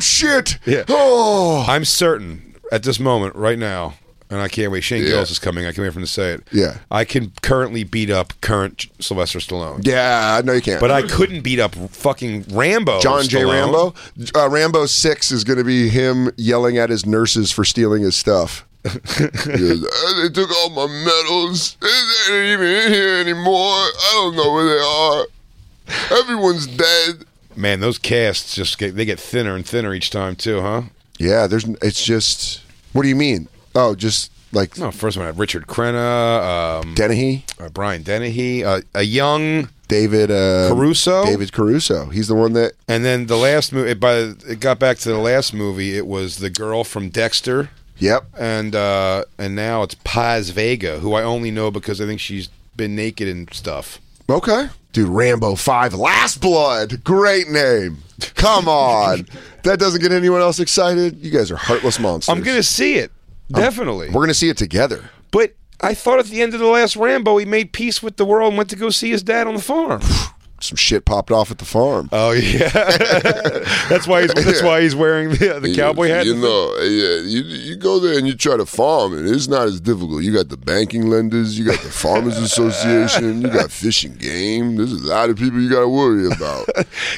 [0.52, 0.84] shit, Yeah.
[0.88, 3.94] oh, I'm certain at this moment, right now,
[4.32, 4.82] and I can't wait.
[4.82, 5.10] Shane Yeah.
[5.10, 5.64] Gillis is coming.
[5.66, 6.42] I can't wait for him to say it.
[6.52, 6.78] Yeah.
[6.90, 9.86] I can currently beat up current Sylvester Stallone.
[9.86, 10.38] yeah.
[10.38, 10.80] I know you can't.
[10.80, 13.00] But I couldn't beat up fucking Rambo.
[13.00, 13.44] John J.
[13.44, 13.94] Rambo.
[14.34, 18.16] Uh, Rambo Six is going to be him yelling at his nurses for stealing his
[18.16, 18.66] stuff.
[18.84, 21.76] He goes, "Uh, they took all my medals.
[21.80, 23.52] They ain't even in here anymore.
[23.76, 26.18] I don't know where they are.
[26.20, 27.24] Everyone's dead.
[27.54, 30.82] Man, those casts just get they get thinner and thinner each time too, huh?
[31.18, 31.64] Yeah, there's.
[31.82, 32.62] It's just.
[32.92, 33.46] What do you mean?
[33.74, 38.80] Oh, just like No, first one had Richard Crenna, um, Dennehy, uh, Brian Dennehy, uh,
[38.94, 41.24] a young, David uh, Caruso?
[41.24, 42.06] David Caruso.
[42.06, 42.72] He's the one that.
[42.88, 43.94] and then the last movie.
[43.94, 44.14] By
[44.46, 45.96] it got back to the last movie.
[45.96, 48.24] It was the girl from Dexter, Yep.
[48.38, 52.48] and uh, and now it's Paz Vega, who I only know because I think she's
[52.76, 54.00] been naked and stuff.
[54.30, 54.68] Okay.
[54.92, 57.02] Dude, Rambo 5 Last Blood.
[57.02, 57.98] Great name.
[58.34, 59.26] Come on.
[59.64, 61.18] that doesn't get anyone else excited?
[61.18, 62.34] You guys are heartless monsters.
[62.34, 63.10] I'm gonna see it
[63.52, 65.10] definitely, We're going to see it together.
[65.30, 65.54] but.
[65.84, 68.50] I thought at the end of the last Rambo, he made peace with the world
[68.50, 70.00] and went to go see his dad on the farm.
[70.62, 72.08] Some shit popped off at the farm.
[72.12, 72.68] Oh yeah,
[73.88, 76.24] that's why he's that's why he's wearing the, the cowboy hat.
[76.26, 79.66] You know, yeah, you, you go there and you try to farm, and it's not
[79.66, 80.22] as difficult.
[80.22, 84.76] You got the banking lenders, you got the Farmers Association, you got fishing Game.
[84.76, 86.68] There's a lot of people you got to worry about.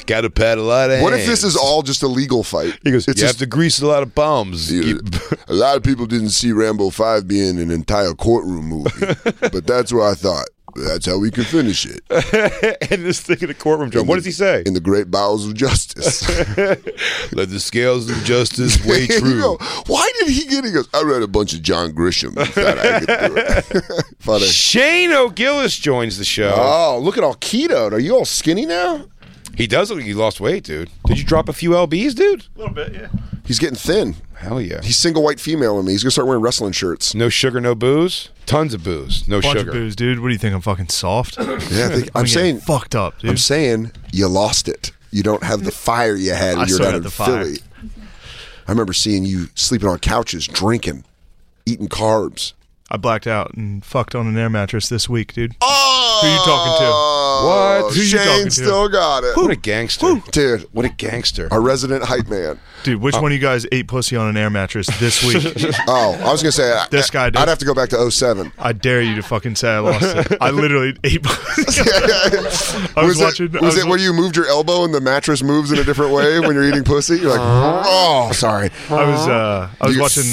[0.05, 1.01] Got to pat a lot of.
[1.01, 2.77] What if this is all just a legal fight?
[2.83, 3.07] He goes.
[3.07, 4.99] It's you just, have to grease a lot of you-
[5.47, 9.93] a lot of people didn't see Rambo 5 being an entire courtroom movie, but that's
[9.93, 10.47] what I thought.
[10.75, 12.03] That's how we can finish it.
[12.91, 14.07] and this thing in the courtroom, John.
[14.07, 14.63] What does he say?
[14.65, 16.27] In the great bowels of justice.
[17.31, 19.57] Let the scales of justice weigh You true.
[19.87, 20.67] Why did he get it?
[20.67, 22.33] He goes, I read a bunch of John Grisham.
[22.35, 24.41] Thought I could do it.
[24.51, 26.53] Shane O'Gillis joins the show.
[26.57, 27.91] Oh, look at all keto.
[27.91, 29.05] Are you all skinny now?
[29.55, 30.89] he does look like he lost weight, dude.
[31.05, 32.45] Did you drop a few lbs, dude?
[32.55, 33.07] A little bit, yeah.
[33.45, 34.15] He's getting thin.
[34.35, 34.81] Hell yeah.
[34.83, 35.91] He's single white female in me.
[35.93, 37.13] He's gonna start wearing wrestling shirts.
[37.15, 38.29] No sugar, no booze.
[38.45, 39.69] Tons of booze, no Bunch sugar.
[39.71, 40.19] of booze, dude.
[40.19, 40.53] What do you think?
[40.53, 41.37] I'm fucking soft.
[41.37, 43.29] Yeah, I think, I'm getting saying fucked up, dude.
[43.31, 44.91] I'm saying you lost it.
[45.11, 47.09] You don't have the fire you had I when you were still down in the
[47.11, 47.43] fire.
[47.43, 47.57] Philly.
[48.67, 51.05] I remember seeing you sleeping on couches, drinking,
[51.65, 52.53] eating carbs.
[52.91, 55.55] I blacked out and fucked on an air mattress this week, dude.
[55.59, 57.85] Oh, Who you talking to?
[57.87, 57.93] What?
[57.95, 58.51] Who you Shane talking to?
[58.51, 60.21] still got it, What a gangster.
[60.31, 60.61] dude.
[60.71, 61.47] What a gangster.
[61.51, 62.59] Our resident hype man.
[62.83, 65.43] Dude, which one of you guys ate pussy on an air mattress this week?
[65.87, 67.37] Oh, I was gonna say I- This guy did.
[67.37, 68.51] I'd have to go back to 07.
[68.59, 70.37] I dare you to fucking say I lost it.
[70.39, 71.81] I literally ate pussy.
[71.91, 73.47] I was, was watching.
[73.47, 75.83] it, I was it where you moved your elbow and the mattress moves in a
[75.83, 77.17] different way when you're eating pussy?
[77.17, 78.69] You're like, oh, sorry.
[78.91, 80.23] I was uh, I was You- watching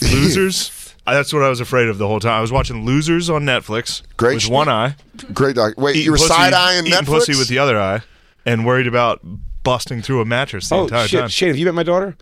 [0.00, 0.70] Losers.
[1.08, 2.32] I- That's what I was afraid of the whole time.
[2.32, 4.02] I was watching Losers on Netflix.
[4.16, 4.96] Great with sh- one eye.
[5.32, 5.74] Great doc.
[5.76, 7.06] Wait, you were pussy- side eyeing eating Netflix?
[7.06, 8.00] pussy with the other eye,
[8.46, 9.20] and worried about
[9.64, 11.28] busting through a mattress the Oh entire shit, time.
[11.28, 12.16] Shane, have you met my daughter?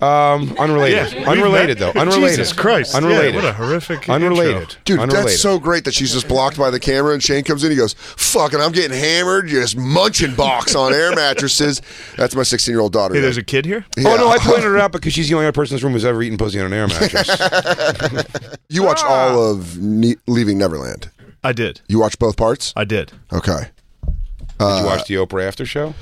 [0.00, 1.12] Um, unrelated.
[1.12, 1.90] Yeah, unrelated though.
[1.90, 2.30] Unrelated.
[2.38, 2.94] Jesus Christ!
[2.94, 3.34] Unrelated.
[3.34, 4.08] Yeah, what a horrific.
[4.08, 4.62] Unrelated.
[4.62, 4.80] intro.
[4.84, 5.28] Dude, Unrelated.
[5.32, 7.70] that's so great that she's just blocked by the camera and Shane comes in.
[7.70, 11.82] He goes, "Fucking, I'm getting hammered, just munching box on air mattresses."
[12.16, 13.14] That's my 16 year old daughter.
[13.14, 13.84] Hey, there's a kid here.
[13.98, 15.92] Oh no, I pointed her out because she's the only other person in this room
[15.92, 17.28] who's ever eaten pussy on an air mattress.
[18.70, 21.10] you watched all of ne- Leaving Neverland.
[21.44, 21.80] I did.
[21.88, 22.72] You watched both parts.
[22.76, 23.12] I did.
[23.32, 23.68] Okay.
[24.04, 25.94] Did you watch the Oprah after show?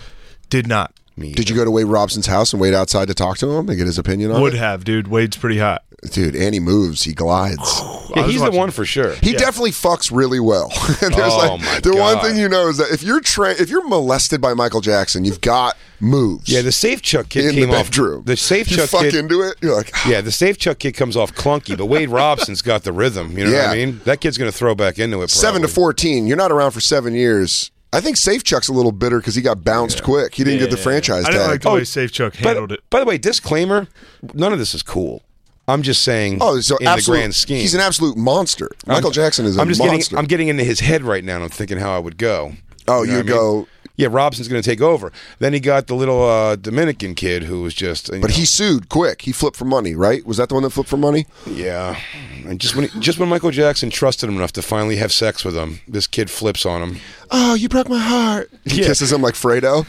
[0.51, 0.93] Did not.
[1.19, 1.33] Me.
[1.33, 3.77] Did you go to Wade Robson's house and wait outside to talk to him and
[3.79, 4.43] get his opinion on it?
[4.43, 4.59] Would it?
[4.59, 5.09] have, dude.
[5.09, 5.83] Wade's pretty hot.
[6.13, 7.03] Dude, Annie moves.
[7.03, 7.83] He glides.
[8.17, 9.13] Yeah, he's watching- the one for sure.
[9.17, 10.73] He definitely fucks really well.
[11.03, 13.51] And There's Oh, like my the one thing you know is that if you're tra-
[13.53, 16.49] if you're molested by Michael Jackson, you've got moves.
[16.49, 17.91] Yeah, the Safechuck kid in came the off.
[17.91, 18.23] bedroom.
[18.25, 19.15] The Safe you Chuck fuck kid.
[19.15, 19.57] into it.
[19.61, 23.37] You're like, Yeah, the Safechuck kid comes off clunky, but Wade Robson's got the rhythm.
[23.37, 24.01] You know what I mean?
[24.07, 25.29] That kid's going to throw back into it.
[25.29, 26.27] seven to fourteen.
[26.27, 27.71] You're not around for seven years.
[27.93, 30.35] I think Safechuck's a little bitter because he got bounced quick.
[30.35, 31.33] He didn't get the franchise I tag.
[31.33, 32.81] didn't like the Oh, way Safechuck By, handled it.
[32.91, 33.89] by the way, disclaimer:
[34.35, 35.23] none of this is cool.
[35.67, 36.39] I'm just saying.
[36.41, 38.71] oh, so in absolute, the grand scheme, he's an absolute monster.
[38.87, 39.97] Michael Jackson is a I'm just monster.
[39.97, 40.19] getting.
[40.19, 42.53] I'm getting into his head right now, and I'm thinking how I would go.
[42.89, 43.67] oh, You know you what I mean?
[43.99, 45.13] Go, Yeah, Robson's going to take over.
[45.39, 48.11] Then he got the little uh, Dominican kid who was just.
[48.11, 49.23] but know, he sued quick.
[49.23, 50.25] He flipped for money, right?
[50.27, 51.27] Was that the one that flipped for money?
[51.47, 51.99] Yeah,
[52.47, 55.45] and just when he, just when Michael Jackson trusted him enough to finally have sex
[55.45, 57.01] with him, this kid flips on him.
[57.31, 58.51] Oh, you broke my heart.
[58.65, 58.87] He Yeah.
[58.87, 59.85] kisses him like Fredo.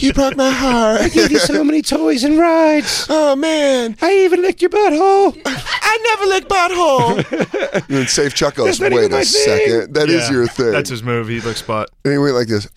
[0.00, 1.00] You broke my heart.
[1.02, 3.06] I gave you so many toys and rides.
[3.08, 5.36] Oh man, I even licked your butthole.
[5.44, 7.16] I never lick butthole.
[7.74, 9.94] and then Safechuck goes, That's not wait a my thing." second.
[9.94, 10.70] That is Yeah, your thing.
[10.70, 11.26] That's his move.
[11.28, 11.90] He licks butt.
[12.04, 12.68] and he went like this.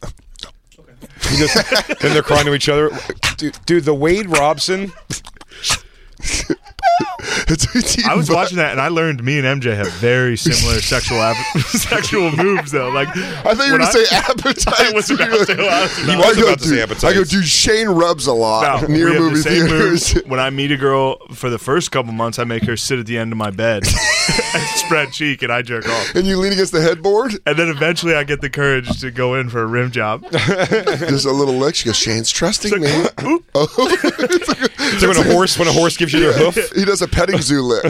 [1.39, 1.54] Goes-
[2.00, 2.89] then they're crying to each other.
[3.38, 4.91] Dude, dude the Wade Robson.
[8.08, 11.58] I was watching that and I learned me and MJ have very similar sexual ap-
[11.68, 12.90] sexual moves though.
[12.90, 14.80] Like I thought you were going to say appetite.
[14.80, 15.54] I was about to.
[15.68, 16.44] I was He about was to.
[16.44, 17.46] about to say I go, dude.
[17.46, 20.16] Shane rubs a lot No, near movie the theaters.
[20.16, 20.26] move.
[20.28, 23.06] When I meet a girl for the first couple months, I make her sit at
[23.06, 26.16] the end of my bed and spread cheek, and I jerk off.
[26.16, 27.34] and you lean against the headboard.
[27.46, 30.24] And then eventually, I get the courage to go in for a rim job.
[30.32, 31.76] There's a little lick.
[31.76, 33.06] She goes, Shane's trusting me.
[33.18, 33.40] Oh.
[35.00, 36.56] So when a horse when a horse gives you their hoof.
[36.76, 37.84] he does a petting zoo lick.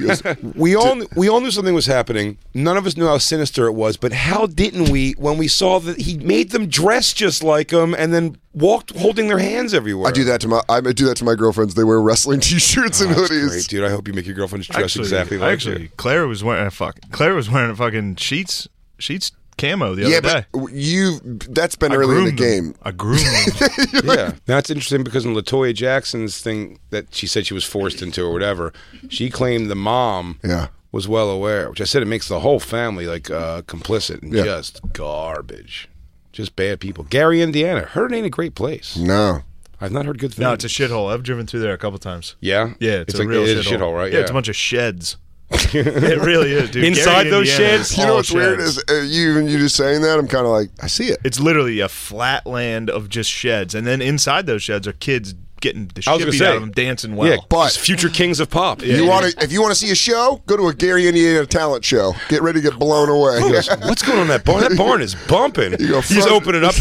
[0.00, 0.22] Goes,
[0.54, 2.38] We all we all knew something was happening.
[2.54, 5.78] None of us knew how sinister it was, but how didn't we when we saw
[5.80, 10.08] that he made them dress just like him and then walked holding their hands everywhere?
[10.08, 10.60] I do that to my.
[10.68, 11.74] I do that to my girlfriends.
[11.74, 13.48] They wear wrestling T-shirts and Oh, That's hoodies.
[13.48, 13.84] great, dude.
[13.84, 15.88] I hope you make your girlfriends dress Actually, exactly like actually, you.
[15.96, 16.98] Claire was wearing a fuck.
[17.12, 20.46] Claire was wearing a fucking sheets sheets camo the Yeah, other day.
[20.52, 21.18] but you.
[21.48, 22.72] That's been I early in the groomed them.
[22.72, 22.74] game.
[22.82, 24.00] I groomed them.
[24.04, 28.02] yeah, that's interesting because in La Toya Jackson's thing that she said she was forced
[28.02, 28.72] into or whatever,
[29.08, 30.68] she claimed the mom Yeah.
[30.92, 34.32] was well aware, which I said it makes the whole family like uh, complicit and
[34.32, 34.44] Yeah.
[34.44, 35.88] just garbage,
[36.32, 37.04] just bad people.
[37.04, 38.96] Gary, Indiana, heard it ain't a great place.
[38.96, 39.42] No.
[39.80, 40.38] I've not heard good things.
[40.40, 41.12] no, it's a shithole.
[41.12, 42.34] I've driven through there a couple times.
[42.40, 43.60] yeah, Yeah, it's, a like, real shithole.
[43.60, 44.10] a shithole, right?
[44.12, 45.16] Yeah, it's a bunch of sheds.
[45.50, 46.84] it really is, dude.
[46.84, 47.98] Inside Gary, those Indiana sheds?
[47.98, 50.52] You know what's weird is uh, you even you just saying that I'm kind of
[50.52, 51.18] like I see it.
[51.24, 55.34] It's literally a flat land of just sheds, and then inside those sheds are kids
[55.60, 57.30] getting the I was shit gonna beat say, out of them, dancing well.
[57.30, 58.82] yeah, But- just future kings of pop.
[58.82, 61.46] you want to if you want to see a show, go to a Gary Indiana
[61.46, 62.14] talent show.
[62.28, 63.40] Get ready to get blown away.
[63.40, 64.62] Goes, What's going on in that barn?
[64.62, 65.72] That barn is bumping.
[65.72, 66.74] You go You just front- open it up.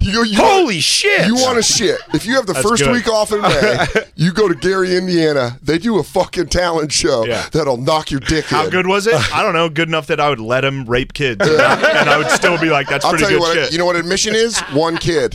[0.00, 1.26] you you go, Holy shit!
[1.26, 2.00] You want to shit?
[2.14, 2.92] If you have the That's first good.
[2.92, 5.58] week off in May, you go to Gary, Indiana.
[5.62, 7.46] They do a fucking talent show Yeah.
[7.52, 8.50] that'll knock your dick out.
[8.50, 8.70] How in.
[8.70, 9.14] good was it?
[9.34, 9.68] I don't know.
[9.68, 12.88] Good enough that I would let him rape kids, and I, would still be like,
[12.88, 13.54] "That's I'll pretty tell you good what.
[13.54, 14.60] shit." You know what admission is?
[14.72, 15.32] One kid.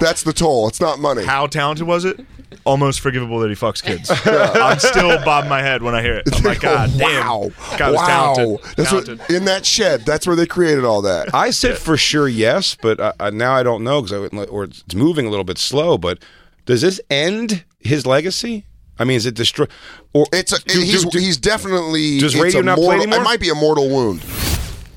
[0.00, 0.68] That's the toll.
[0.68, 1.24] It's not money.
[1.24, 2.20] How talented was it?
[2.64, 4.10] Almost forgivable that he fucks kids.
[4.26, 6.28] I'm still bobbing my head when I hear it.
[6.32, 8.06] I'm like, God damn, wow, God was wow.
[8.34, 8.66] talented.
[8.76, 9.18] That's talented.
[9.20, 10.02] what in that shed.
[10.06, 11.34] That's where they created all that.
[11.34, 14.94] I said for sure yes, but uh, uh, now I don't know because or it's
[14.94, 15.96] moving a little bit slow.
[15.98, 16.22] But
[16.66, 18.66] does this end his legacy?
[18.98, 19.66] I mean, is it destroy?
[20.12, 22.84] Or It's a, do- he's do- do- he's definitely Does it's radio a not play
[22.84, 23.20] mortal, anymore?
[23.20, 24.22] It might be a mortal wound.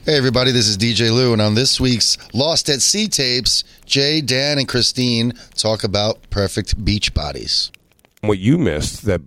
[0.06, 4.22] Hey, everybody, this is DJ Lou, and on this week's Lost at Sea tapes, Jay,
[4.22, 7.72] Dan, and Christine talk about perfect beach bodies.
[8.22, 9.22] what you missed that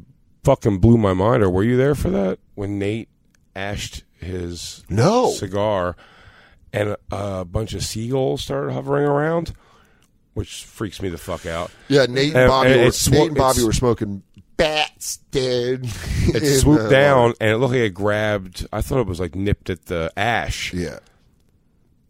[0.45, 3.09] fucking blew my mind, or were you there for that when Nate
[3.57, 5.31] ashed his No.
[5.33, 5.97] cigar
[6.73, 6.99] and a,
[7.41, 9.53] a bunch of seagulls started hovering around,
[10.35, 11.73] which freaks me the fuck out.
[11.89, 12.71] Yeah, Nate and And- Bobby.
[12.73, 14.23] and were, it's Nate and Bobby were smoking
[14.59, 15.87] bats, dude.
[16.29, 17.35] It In swooped the down water.
[17.41, 18.67] and it looked like it grabbed.
[18.71, 20.75] I thought it was like nipped at the ash.
[20.75, 20.99] Yeah.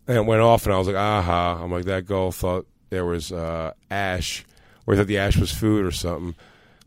[0.09, 1.61] And it went off, and I was like, aha.
[1.63, 4.45] I'm like, that gull thought there was uh, ash,
[4.87, 6.35] or thought the ash was food or something.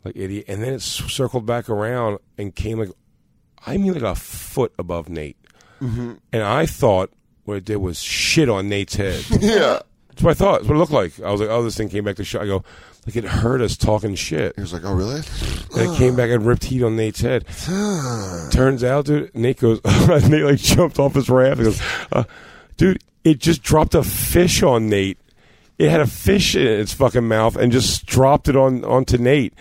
[0.04, 0.46] Like, idiot.
[0.50, 2.90] And then it c- circled back around and came like,
[3.66, 5.38] I mean, like a foot above Nate.
[5.82, 6.14] Mm-hmm.
[6.34, 7.12] And I thought
[7.46, 9.24] what it did was shit on Nate's head.
[9.40, 9.80] Yeah.
[10.22, 10.60] That's what I thought.
[10.60, 11.20] That's what it looked like.
[11.22, 12.42] I was like, oh, this thing came back to shit.
[12.42, 12.64] I go,
[13.08, 14.54] like, it hurt us talking shit.
[14.56, 15.22] He was like, "Oh, really?"
[15.76, 17.46] And it came back and ripped heat on Nate's head.
[18.52, 19.82] Turns out, dude, Nate goes,
[20.30, 21.58] Nate like jumped off his raft.
[21.58, 21.82] He goes,
[22.12, 22.24] uh,
[22.78, 25.18] dude, it just dropped a fish on Nate.
[25.80, 29.56] It had a fish in its fucking mouth and just dropped it on onto Nate.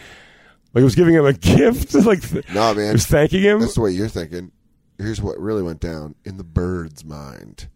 [0.75, 1.95] Like it was giving him a gift.
[2.05, 2.91] like Nah, man.
[2.91, 3.61] it was thanking him.
[3.61, 4.53] That's the way you're thinking.
[4.99, 7.69] Here's what really went down in the bird's mind.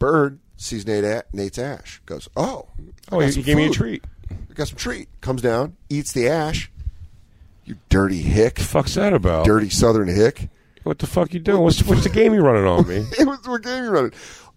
[0.00, 2.00] Bird sees Nate a- Nate's ash.
[2.06, 3.74] Goes, "Oh, I Oh, got he, some gave me a food.
[3.76, 4.04] treat.
[4.30, 6.70] I got some treat." Comes down, eats the ash.
[7.64, 9.46] You dirty hick, Fuck's that about?
[9.46, 10.48] dirty Southern hick.
[10.82, 11.62] What the fuck you doing?
[11.62, 13.06] What's what's the game you running on me?
[13.18, 14.12] it was what game you running.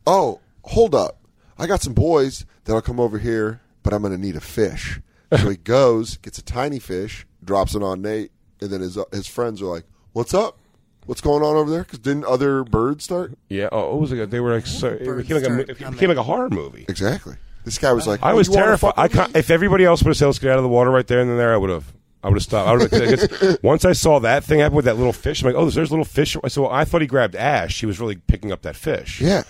[0.05, 1.17] Oh, hold up.
[1.57, 4.99] I got some boys that'll come over here, but I'm going to need a fish.
[5.37, 9.25] So he goes, gets a tiny fish, drops it on Nate, and then his his
[9.27, 10.59] friends are like, "What's up?
[11.07, 13.33] What's going on over there?" Because didn't other birds start?
[13.49, 13.69] Yeah.
[13.71, 16.09] Oh, it was like a, they were like so, it became like a it became
[16.09, 16.85] like a horror movie.
[16.87, 17.35] Exactly.
[17.65, 18.87] This guy was like, I "Oh, was you wanna terrified.
[18.89, 20.69] fuck I with can't, if everybody else would have said, "Let's get out of the
[20.69, 21.91] water right there and then there," I would have.
[22.23, 22.67] I would have stopped.
[22.69, 23.57] I would have.
[23.63, 25.89] once I saw that thing happen with that little fish, I'm like, "Oh, there's, there's
[25.89, 27.79] a little fish." I said, "Well, I thought he grabbed Ash.
[27.79, 29.43] He was really picking up that fish." Yeah.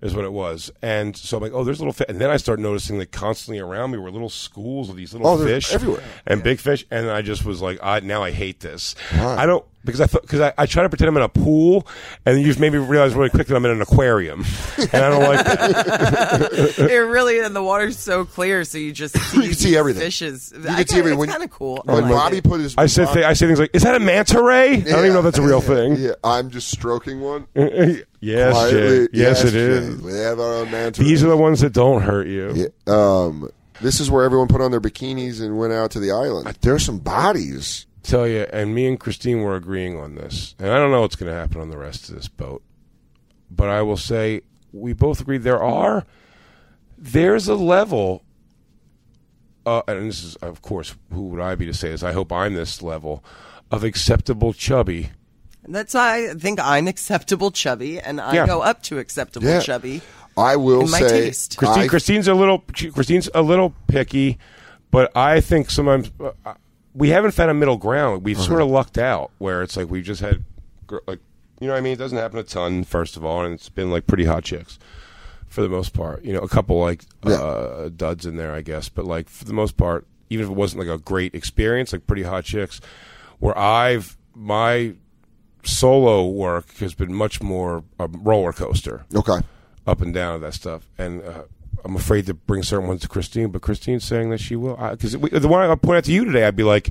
[0.00, 0.70] is what it was.
[0.82, 3.58] And so I'm like, "Oh, there's little fish." And then I start noticing that constantly
[3.60, 6.02] around me were little schools of these little Oh, they're fish everywhere.
[6.26, 6.84] and big fish.
[6.90, 8.94] And I just was like, I, "Now I hate this.
[9.12, 11.86] I don't." Because I thought because I, I try to pretend I'm in a pool,
[12.24, 14.44] and you just made me realize really quick that I'm in an aquarium,
[14.78, 16.78] and I don't like that.
[16.90, 20.02] it really and the water's so clear, so you just see, You can see everything.
[20.02, 20.52] Fishes.
[20.54, 21.26] You can see everything.
[21.26, 21.82] Kind of cool.
[21.84, 22.44] When like Bobby it.
[22.44, 24.80] put his, I said th- I say things like, "Is that a manta ray?" I
[24.80, 25.96] don't even know if that's a real thing.
[25.96, 27.46] Yeah, I'm just stroking one.
[27.54, 29.08] yes, Quietly.
[29.08, 29.08] Jay.
[29.12, 30.00] Yes, it is.
[30.00, 32.52] We have our own manta These are the ones that don't hurt you.
[32.54, 36.12] Yeah, um, this is where everyone put on their bikinis and went out to the
[36.12, 36.46] island.
[36.60, 37.86] There's some bodies.
[38.04, 41.16] Tell you, and me and Christine were agreeing on this, and I don't know what's
[41.16, 42.62] going to happen on the rest of this boat,
[43.50, 46.04] but I will say we both agree there are
[46.98, 48.22] there's a level,
[49.66, 52.02] uh, and this is of course who would I be to say this?
[52.02, 53.24] I hope I'm this level
[53.70, 55.10] of acceptable chubby.
[55.66, 58.46] That's why I think I'm acceptable chubby, and I Yeah.
[58.46, 59.60] go up to acceptable Yeah.
[59.60, 60.02] chubby.
[60.36, 61.56] I will In my say, taste.
[61.56, 62.58] Christine, I- Christine's a little
[62.92, 64.36] Christine's a little picky,
[64.90, 66.54] but I think sometimes uh,
[66.94, 68.24] we haven't found a middle ground.
[68.24, 70.44] We've sort of lucked out where it's like we've just had
[71.06, 71.20] like
[71.60, 71.94] you know what I mean.
[71.94, 74.78] It doesn't happen a ton, first of all, and it's been like pretty hot chicks
[75.48, 76.24] for the most part.
[76.24, 79.52] You know, a couple like uh, duds in there, I guess, but like for the
[79.52, 82.80] most part, even if it wasn't like a great experience, like pretty hot chicks,
[83.38, 84.94] where I've my
[85.62, 89.38] solo work has been much more a roller coaster okay.
[89.86, 90.88] up and down of that stuff.
[90.98, 91.44] And uh,
[91.84, 94.76] I'm afraid to bring certain ones to Christine, but Christine's saying that she will.
[94.76, 96.90] Because the one I point out to you today, I'd be like,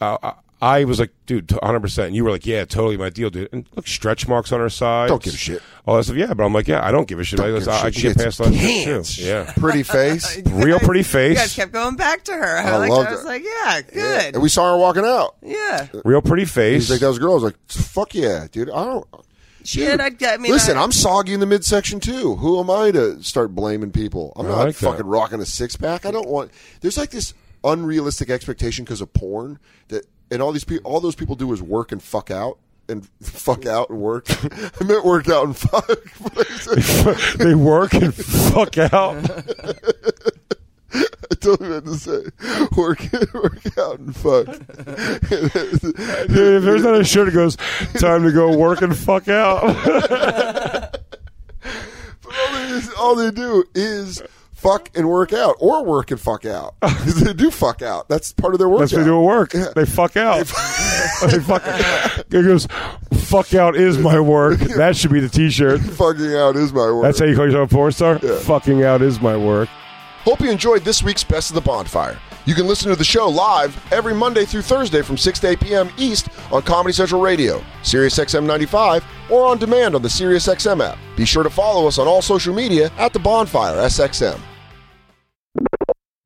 [0.00, 1.80] uh, I, I was like, dude, 100.
[1.80, 3.48] percent And you were like, yeah, totally my deal, dude.
[3.52, 5.08] And look, stretch marks on her side.
[5.08, 5.62] Don't give a shit.
[5.86, 6.16] All that stuff.
[6.16, 7.38] Yeah, but I'm like, yeah, I don't give a shit.
[7.38, 7.94] Don't I, give I, I shit.
[7.94, 9.22] can get past that too.
[9.22, 9.52] Yeah.
[9.56, 10.38] Pretty face.
[10.46, 11.38] Real pretty You face.
[11.38, 12.58] guys kept going back to her.
[12.58, 13.08] I, I loved.
[13.08, 14.34] I was like, yeah, good.
[14.34, 15.36] And we saw her walking out.
[15.42, 15.88] yeah.
[16.04, 16.82] Real pretty face.
[16.82, 17.32] He's like, that was a girl.
[17.32, 18.68] I was like, fuck yeah, dude.
[18.70, 19.06] I don't.
[19.64, 22.36] Shit, I, I mean, Listen, I, I'm soggy in the midsection too.
[22.36, 24.32] Who am I to start blaming people?
[24.36, 24.90] I'm I not like that.
[24.90, 26.06] fucking rocking a six pack.
[26.06, 26.50] I don't want.
[26.80, 31.14] There's like this unrealistic expectation because of porn that, and all these people, all those
[31.14, 34.26] people do is work and fuck out and fuck out and work.
[34.80, 35.86] I meant work out and fuck.
[37.38, 39.14] they work and fuck out.
[41.30, 42.22] I told totally meant to say
[42.76, 43.00] work,
[43.32, 44.46] work out and fuck.
[44.46, 44.62] Dude,
[46.30, 47.56] if there's not a shirt that goes,
[48.00, 49.62] time to go work and fuck out.
[51.64, 54.22] all, they, all they do is
[54.54, 56.74] fuck and work out, or work and fuck out.
[56.80, 58.08] 'Cause they do fuck out.
[58.08, 58.80] That's part of their work.
[58.80, 59.50] That's what they do at work.
[59.52, 60.38] They fuck out.
[60.38, 61.62] they fuck.
[62.18, 62.66] It goes.
[63.12, 64.58] Fuck out is my work.
[64.58, 65.80] That should be the T-shirt.
[65.80, 67.04] Fucking out is my work.
[67.04, 68.18] That's how you call yourself a porn star.
[68.18, 69.68] Fucking out is my work.
[70.30, 72.16] Hope you enjoyed this week's Best of the Bonfire.
[72.44, 75.60] You can listen to the show live every Monday through Thursday from 6 to 8
[75.60, 75.90] p.m.
[75.98, 80.88] East on Comedy Central Radio, Sirius XM 95, or on demand on the Sirius XM
[80.88, 80.98] app.
[81.16, 84.38] Be sure to follow us on all social media at The Bonfire SXM.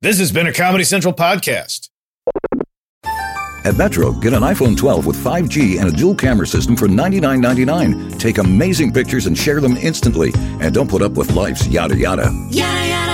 [0.03, 1.88] This has been a Comedy Central podcast.
[3.64, 8.19] At Metro, get an iPhone 12 with 5G and a dual camera system for $99.99.
[8.19, 10.31] Take amazing pictures and share them instantly.
[10.61, 12.31] And don't put up with life's yada yada.
[12.51, 13.13] Yada yada.